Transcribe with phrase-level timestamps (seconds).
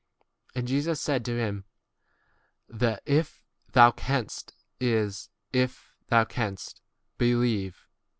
[0.53, 1.63] 23 And Jesus said to him,
[2.67, 6.81] The" if thou canst" is [if thou canst]
[7.19, 7.85] be lieve.